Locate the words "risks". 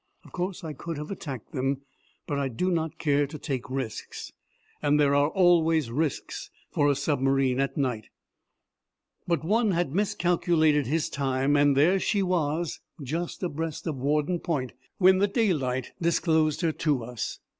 3.69-4.33, 5.91-6.49